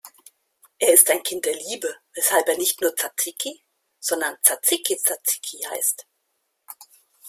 Er 0.79 0.95
ist 0.95 1.11
ein 1.11 1.21
Kind 1.21 1.45
der 1.45 1.53
Liebe, 1.53 1.95
weshalb 2.15 2.47
er 2.47 2.57
nicht 2.57 2.81
nur 2.81 2.95
Tsatsiki, 2.95 3.63
sondern 3.99 4.35
Tsatsiki-Tsatsiki 4.41 5.61
heißt. 5.69 6.07